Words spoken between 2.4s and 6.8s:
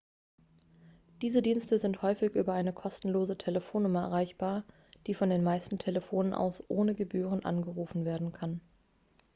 eine kostenlose telefonnummer erreichbar die von den meisten telefonen aus